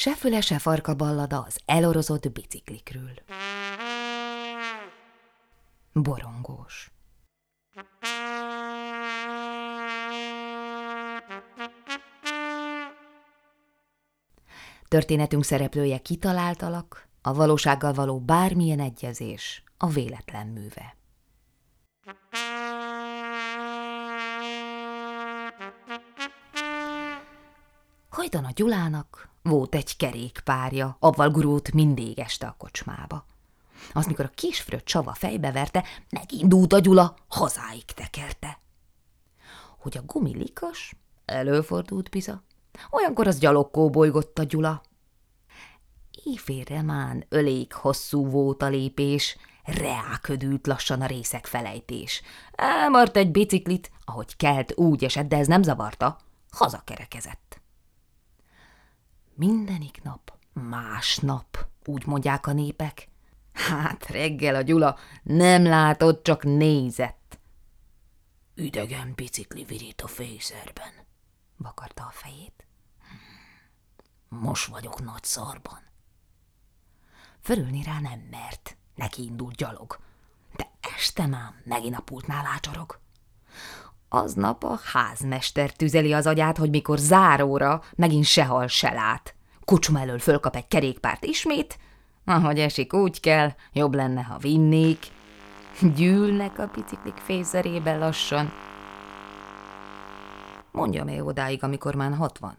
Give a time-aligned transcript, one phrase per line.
[0.00, 3.14] Se füle, se farka ballada az elorozott biciklikről.
[5.92, 6.90] Borongós.
[14.88, 20.96] Történetünk szereplője kitaláltalak, a valósággal való bármilyen egyezés a véletlen műve.
[28.08, 33.24] Hajdan a Gyulának volt egy kerékpárja, avval gurult mindig este a kocsmába.
[33.92, 35.70] Az, mikor a kisfröt csava fejbe
[36.10, 38.58] megindult a Gyula, hazáig tekerte.
[39.78, 42.42] Hogy a gumilikas, előfordult biza,
[42.90, 44.82] olyankor az gyalogkó bolygott a Gyula.
[46.24, 52.22] Éjfélre mán ölék hosszú volt a lépés, reáködült lassan a részek felejtés.
[52.52, 56.18] Elmart egy biciklit, ahogy kelt, úgy esett, de ez nem zavarta,
[56.50, 57.60] hazakerekezett.
[59.38, 63.08] Mindenik nap, más nap, úgy mondják a népek.
[63.52, 67.38] Hát reggel a Gyula nem látott, csak nézett.
[68.54, 70.92] Üdegen bicikli virít a fészerben,
[71.56, 72.66] vakarta a fejét.
[74.28, 75.80] Most vagyok nagy szarban.
[77.40, 79.98] Fölülni rá nem mert, neki indult gyalog.
[80.56, 83.00] De este már megint a pultnál ácsorog.
[84.08, 89.34] Aznap a házmester tüzeli az agyát, hogy mikor záróra megint sehol se lát.
[89.64, 91.78] Kocsma elől fölkap egy kerékpárt ismét,
[92.24, 94.98] ahogy esik, úgy kell, jobb lenne, ha vinnék.
[95.96, 98.52] Gyűlnek a biciklik fészerébe lassan.
[100.72, 102.56] Mondja még odáig, amikor már hatvan.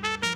[0.00, 0.31] Bye.